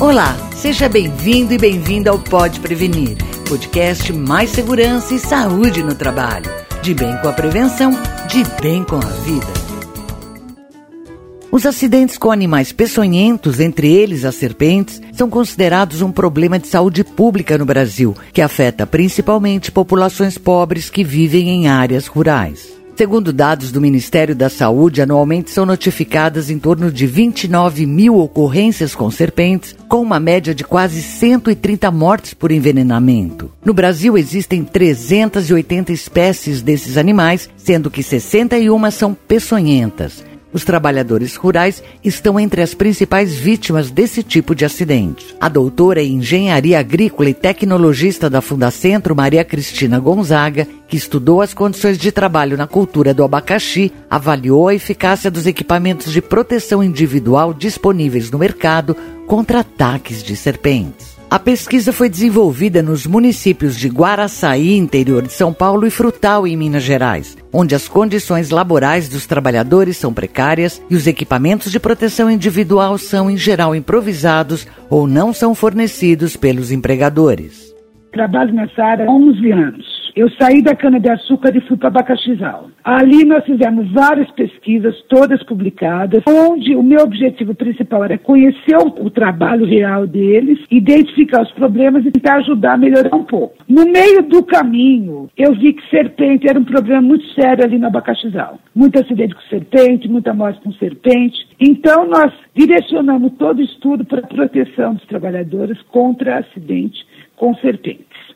Olá, 0.00 0.36
seja 0.56 0.88
bem-vindo 0.88 1.54
e 1.54 1.58
bem-vinda 1.58 2.10
ao 2.10 2.18
Pode 2.18 2.58
Prevenir, 2.58 3.16
podcast 3.48 4.12
mais 4.12 4.50
segurança 4.50 5.14
e 5.14 5.20
saúde 5.20 5.84
no 5.84 5.94
trabalho. 5.94 6.50
De 6.82 6.92
bem 6.92 7.16
com 7.18 7.28
a 7.28 7.32
prevenção, 7.32 7.92
de 8.28 8.42
bem 8.60 8.82
com 8.82 8.96
a 8.96 9.08
vida. 9.22 9.46
Os 11.50 11.64
acidentes 11.64 12.18
com 12.18 12.32
animais 12.32 12.72
peçonhentos, 12.72 13.60
entre 13.60 13.88
eles 13.88 14.24
as 14.24 14.34
serpentes, 14.34 15.00
são 15.12 15.30
considerados 15.30 16.02
um 16.02 16.10
problema 16.10 16.58
de 16.58 16.66
saúde 16.66 17.04
pública 17.04 17.56
no 17.56 17.64
Brasil, 17.64 18.16
que 18.32 18.42
afeta 18.42 18.84
principalmente 18.84 19.70
populações 19.70 20.36
pobres 20.36 20.90
que 20.90 21.04
vivem 21.04 21.50
em 21.50 21.68
áreas 21.68 22.08
rurais. 22.08 22.74
Segundo 22.96 23.32
dados 23.32 23.72
do 23.72 23.80
Ministério 23.80 24.36
da 24.36 24.48
Saúde, 24.48 25.02
anualmente 25.02 25.50
são 25.50 25.66
notificadas 25.66 26.48
em 26.48 26.60
torno 26.60 26.92
de 26.92 27.08
29 27.08 27.86
mil 27.86 28.18
ocorrências 28.18 28.94
com 28.94 29.10
serpentes, 29.10 29.74
com 29.88 30.00
uma 30.00 30.20
média 30.20 30.54
de 30.54 30.62
quase 30.62 31.02
130 31.02 31.90
mortes 31.90 32.34
por 32.34 32.52
envenenamento. 32.52 33.50
No 33.64 33.74
Brasil 33.74 34.16
existem 34.16 34.62
380 34.62 35.92
espécies 35.92 36.62
desses 36.62 36.96
animais, 36.96 37.50
sendo 37.56 37.90
que 37.90 38.00
61 38.00 38.88
são 38.92 39.12
peçonhentas. 39.12 40.24
Os 40.54 40.64
trabalhadores 40.64 41.34
rurais 41.34 41.82
estão 42.04 42.38
entre 42.38 42.62
as 42.62 42.74
principais 42.74 43.34
vítimas 43.34 43.90
desse 43.90 44.22
tipo 44.22 44.54
de 44.54 44.64
acidente. 44.64 45.34
A 45.40 45.48
doutora 45.48 46.00
em 46.00 46.18
Engenharia 46.18 46.78
Agrícola 46.78 47.28
e 47.28 47.34
tecnologista 47.34 48.30
da 48.30 48.40
Fundacentro, 48.40 49.16
Maria 49.16 49.44
Cristina 49.44 49.98
Gonzaga, 49.98 50.68
que 50.86 50.96
estudou 50.96 51.42
as 51.42 51.52
condições 51.52 51.98
de 51.98 52.12
trabalho 52.12 52.56
na 52.56 52.68
cultura 52.68 53.12
do 53.12 53.24
abacaxi, 53.24 53.92
avaliou 54.08 54.68
a 54.68 54.74
eficácia 54.76 55.28
dos 55.28 55.44
equipamentos 55.44 56.12
de 56.12 56.22
proteção 56.22 56.84
individual 56.84 57.52
disponíveis 57.52 58.30
no 58.30 58.38
mercado 58.38 58.96
contra 59.26 59.58
ataques 59.58 60.22
de 60.22 60.36
serpentes. 60.36 61.13
A 61.34 61.38
pesquisa 61.40 61.92
foi 61.92 62.08
desenvolvida 62.08 62.80
nos 62.80 63.08
municípios 63.08 63.76
de 63.76 63.88
Guaraçaí, 63.88 64.76
interior 64.76 65.20
de 65.20 65.32
São 65.32 65.52
Paulo, 65.52 65.84
e 65.84 65.90
Frutal, 65.90 66.46
em 66.46 66.56
Minas 66.56 66.84
Gerais, 66.84 67.36
onde 67.52 67.74
as 67.74 67.88
condições 67.88 68.50
laborais 68.50 69.08
dos 69.08 69.26
trabalhadores 69.26 69.96
são 69.96 70.14
precárias 70.14 70.80
e 70.88 70.94
os 70.94 71.08
equipamentos 71.08 71.72
de 71.72 71.80
proteção 71.80 72.30
individual 72.30 72.96
são, 72.98 73.28
em 73.28 73.36
geral, 73.36 73.74
improvisados 73.74 74.64
ou 74.88 75.08
não 75.08 75.32
são 75.32 75.56
fornecidos 75.56 76.36
pelos 76.36 76.70
empregadores. 76.70 77.74
Trabalho 78.12 78.54
nessa 78.54 78.84
área 78.84 79.04
há 79.04 79.10
11 79.10 79.50
anos. 79.50 79.93
Eu 80.16 80.30
saí 80.40 80.62
da 80.62 80.76
cana-de-açúcar 80.76 81.56
e 81.56 81.60
fui 81.62 81.76
para 81.76 81.88
abacaxizal. 81.88 82.70
Ali 82.84 83.24
nós 83.24 83.44
fizemos 83.44 83.90
várias 83.90 84.30
pesquisas, 84.30 84.94
todas 85.08 85.42
publicadas, 85.42 86.22
onde 86.28 86.76
o 86.76 86.84
meu 86.84 87.00
objetivo 87.00 87.52
principal 87.52 88.04
era 88.04 88.16
conhecer 88.16 88.76
o, 88.76 89.06
o 89.06 89.10
trabalho 89.10 89.66
real 89.66 90.06
deles, 90.06 90.60
identificar 90.70 91.42
os 91.42 91.50
problemas 91.52 92.06
e 92.06 92.12
tentar 92.12 92.36
ajudar 92.36 92.74
a 92.74 92.78
melhorar 92.78 93.14
um 93.14 93.24
pouco. 93.24 93.56
No 93.68 93.86
meio 93.86 94.22
do 94.22 94.44
caminho, 94.44 95.28
eu 95.36 95.52
vi 95.54 95.72
que 95.72 95.90
serpente 95.90 96.48
era 96.48 96.60
um 96.60 96.64
problema 96.64 97.02
muito 97.02 97.26
sério 97.32 97.64
ali 97.64 97.76
no 97.76 97.88
abacaxizal. 97.88 98.60
Muito 98.72 99.00
acidente 99.00 99.34
com 99.34 99.42
serpente, 99.42 100.08
muita 100.08 100.32
morte 100.32 100.60
com 100.60 100.72
serpente. 100.74 101.36
Então 101.58 102.06
nós 102.06 102.32
direcionamos 102.54 103.32
todo 103.36 103.58
o 103.58 103.64
estudo 103.64 104.04
para 104.04 104.20
a 104.20 104.26
proteção 104.26 104.94
dos 104.94 105.06
trabalhadores 105.06 105.80
contra 105.90 106.38
acidente 106.38 107.04
com 107.36 107.52
serpentes. 107.56 108.33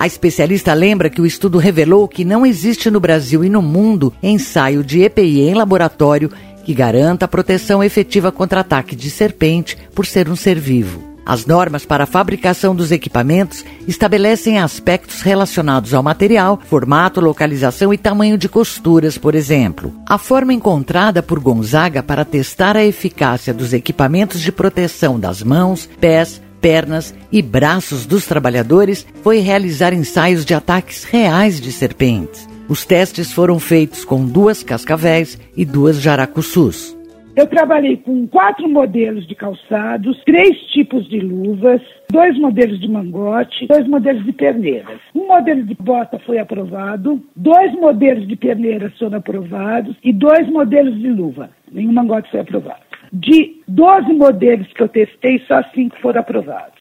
A 0.00 0.06
especialista 0.06 0.72
lembra 0.72 1.10
que 1.10 1.20
o 1.20 1.26
estudo 1.26 1.58
revelou 1.58 2.08
que 2.08 2.24
não 2.24 2.46
existe 2.46 2.90
no 2.90 2.98
Brasil 2.98 3.44
e 3.44 3.50
no 3.50 3.60
mundo 3.60 4.14
ensaio 4.22 4.82
de 4.82 5.02
EPI 5.02 5.42
em 5.42 5.52
laboratório 5.52 6.30
que 6.64 6.72
garanta 6.72 7.28
proteção 7.28 7.84
efetiva 7.84 8.32
contra 8.32 8.60
ataque 8.60 8.96
de 8.96 9.10
serpente 9.10 9.76
por 9.94 10.06
ser 10.06 10.30
um 10.30 10.34
ser 10.34 10.58
vivo. 10.58 11.04
As 11.26 11.44
normas 11.44 11.84
para 11.84 12.04
a 12.04 12.06
fabricação 12.06 12.74
dos 12.74 12.90
equipamentos 12.90 13.62
estabelecem 13.86 14.58
aspectos 14.58 15.20
relacionados 15.20 15.92
ao 15.92 16.02
material, 16.02 16.58
formato, 16.64 17.20
localização 17.20 17.92
e 17.92 17.98
tamanho 17.98 18.38
de 18.38 18.48
costuras, 18.48 19.18
por 19.18 19.34
exemplo. 19.34 19.92
A 20.06 20.16
forma 20.16 20.54
encontrada 20.54 21.22
por 21.22 21.38
Gonzaga 21.38 22.02
para 22.02 22.24
testar 22.24 22.74
a 22.74 22.82
eficácia 22.82 23.52
dos 23.52 23.74
equipamentos 23.74 24.40
de 24.40 24.50
proteção 24.50 25.20
das 25.20 25.42
mãos, 25.42 25.86
pés, 26.00 26.40
pernas 26.60 27.14
e 27.32 27.42
braços 27.42 28.06
dos 28.06 28.26
trabalhadores 28.26 29.06
foi 29.22 29.38
realizar 29.38 29.92
ensaios 29.92 30.44
de 30.44 30.54
ataques 30.54 31.04
reais 31.04 31.60
de 31.60 31.72
serpentes. 31.72 32.48
Os 32.68 32.84
testes 32.84 33.32
foram 33.32 33.58
feitos 33.58 34.04
com 34.04 34.24
duas 34.24 34.62
cascavéis 34.62 35.40
e 35.56 35.64
duas 35.64 36.00
jaracuçus. 36.00 36.96
Eu 37.36 37.46
trabalhei 37.46 37.96
com 37.96 38.26
quatro 38.26 38.68
modelos 38.68 39.26
de 39.26 39.34
calçados, 39.34 40.20
três 40.24 40.56
tipos 40.72 41.08
de 41.08 41.20
luvas, 41.20 41.80
dois 42.10 42.36
modelos 42.38 42.80
de 42.80 42.88
mangote, 42.88 43.66
dois 43.66 43.86
modelos 43.86 44.24
de 44.24 44.32
perneiras. 44.32 45.00
Um 45.14 45.28
modelo 45.28 45.62
de 45.62 45.74
bota 45.80 46.18
foi 46.26 46.38
aprovado, 46.38 47.22
dois 47.34 47.72
modelos 47.72 48.26
de 48.26 48.36
perneiras 48.36 48.92
foram 48.98 49.18
aprovados 49.18 49.96
e 50.02 50.12
dois 50.12 50.48
modelos 50.50 50.98
de 50.98 51.08
luva. 51.08 51.50
Nenhum 51.72 51.92
mangote 51.92 52.30
foi 52.30 52.40
aprovado. 52.40 52.89
De 53.12 53.62
12 53.66 54.12
modelos 54.12 54.72
que 54.72 54.82
eu 54.82 54.88
testei, 54.88 55.40
só 55.46 55.62
5 55.74 55.96
foram 56.00 56.20
aprovados. 56.20 56.78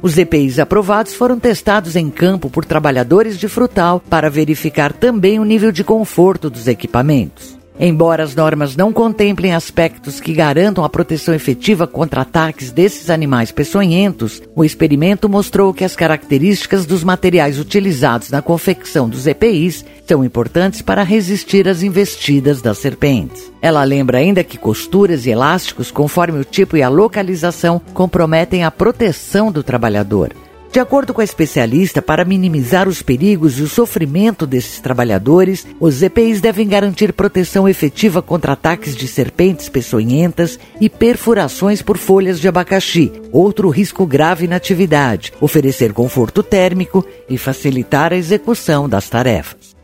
Os 0.00 0.16
EPIs 0.16 0.60
aprovados 0.60 1.14
foram 1.14 1.40
testados 1.40 1.96
em 1.96 2.08
campo 2.08 2.48
por 2.48 2.64
trabalhadores 2.64 3.38
de 3.38 3.48
frutal 3.48 4.00
para 4.00 4.30
verificar 4.30 4.92
também 4.92 5.40
o 5.40 5.44
nível 5.44 5.72
de 5.72 5.82
conforto 5.82 6.48
dos 6.48 6.68
equipamentos. 6.68 7.57
Embora 7.80 8.24
as 8.24 8.34
normas 8.34 8.74
não 8.74 8.92
contemplem 8.92 9.54
aspectos 9.54 10.18
que 10.18 10.32
garantam 10.32 10.82
a 10.82 10.88
proteção 10.88 11.32
efetiva 11.32 11.86
contra 11.86 12.22
ataques 12.22 12.72
desses 12.72 13.08
animais 13.08 13.52
peçonhentos, 13.52 14.42
o 14.54 14.64
experimento 14.64 15.28
mostrou 15.28 15.72
que 15.72 15.84
as 15.84 15.94
características 15.94 16.84
dos 16.84 17.04
materiais 17.04 17.58
utilizados 17.58 18.30
na 18.30 18.42
confecção 18.42 19.08
dos 19.08 19.28
EPIs 19.28 19.84
são 20.04 20.24
importantes 20.24 20.82
para 20.82 21.04
resistir 21.04 21.68
às 21.68 21.82
investidas 21.82 22.60
das 22.60 22.78
serpentes. 22.78 23.52
Ela 23.62 23.84
lembra 23.84 24.18
ainda 24.18 24.42
que 24.42 24.58
costuras 24.58 25.24
e 25.24 25.30
elásticos, 25.30 25.90
conforme 25.90 26.40
o 26.40 26.44
tipo 26.44 26.76
e 26.76 26.82
a 26.82 26.88
localização, 26.88 27.80
comprometem 27.94 28.64
a 28.64 28.70
proteção 28.70 29.52
do 29.52 29.62
trabalhador. 29.62 30.32
De 30.70 30.78
acordo 30.78 31.14
com 31.14 31.22
a 31.22 31.24
especialista, 31.24 32.02
para 32.02 32.26
minimizar 32.26 32.88
os 32.88 33.00
perigos 33.00 33.58
e 33.58 33.62
o 33.62 33.68
sofrimento 33.68 34.46
desses 34.46 34.78
trabalhadores, 34.80 35.66
os 35.80 36.02
EPIs 36.02 36.42
devem 36.42 36.68
garantir 36.68 37.12
proteção 37.14 37.66
efetiva 37.66 38.20
contra 38.20 38.52
ataques 38.52 38.94
de 38.94 39.08
serpentes 39.08 39.68
peçonhentas 39.68 40.58
e 40.78 40.90
perfurações 40.90 41.80
por 41.80 41.96
folhas 41.96 42.38
de 42.38 42.48
abacaxi, 42.48 43.10
outro 43.32 43.70
risco 43.70 44.06
grave 44.06 44.46
na 44.46 44.56
atividade, 44.56 45.32
oferecer 45.40 45.94
conforto 45.94 46.42
térmico 46.42 47.04
e 47.28 47.38
facilitar 47.38 48.12
a 48.12 48.16
execução 48.16 48.86
das 48.86 49.08
tarefas. 49.08 49.74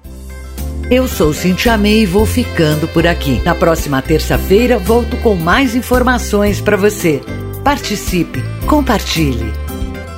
Eu 0.90 1.08
sou 1.08 1.32
Cintia 1.32 1.78
May 1.78 2.00
e 2.00 2.06
vou 2.06 2.26
ficando 2.26 2.86
por 2.88 3.06
aqui. 3.06 3.40
Na 3.42 3.54
próxima 3.54 4.02
terça-feira 4.02 4.78
volto 4.78 5.16
com 5.16 5.34
mais 5.34 5.74
informações 5.74 6.60
para 6.60 6.76
você. 6.76 7.22
Participe, 7.64 8.42
compartilhe. 8.66 9.63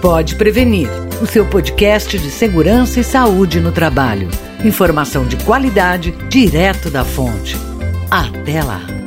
Pode 0.01 0.37
Prevenir, 0.37 0.89
o 1.23 1.27
seu 1.27 1.47
podcast 1.47 2.19
de 2.19 2.31
segurança 2.31 3.01
e 3.01 3.05
saúde 3.05 3.61
no 3.61 3.73
trabalho. 3.73 4.29
Informação 4.65 5.27
de 5.27 5.37
qualidade 5.37 6.13
direto 6.29 6.91
da 6.91 7.05
fonte. 7.05 7.57
Até 8.11 8.63
lá! 8.63 9.06